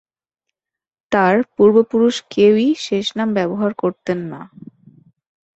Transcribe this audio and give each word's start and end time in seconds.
তার 1.11 1.35
পূর্বপুরুষ 1.55 2.15
কেউই 2.29 2.69
শেষ 2.79 3.05
নাম 3.17 3.29
ব্যবহার 3.33 3.71
করতেন 3.73 4.19
না। 4.31 4.41